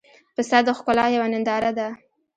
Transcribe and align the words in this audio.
پسه 0.35 0.59
د 0.67 0.69
ښکلا 0.77 1.05
یوه 1.15 1.27
ننداره 1.33 1.71
ده. 1.77 1.87